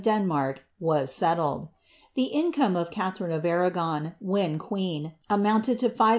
[0.01, 1.67] ]Denmark was selilet!.
[2.15, 6.07] The income of Katharine of Airsgon, wbdti queen, amounted lo 5500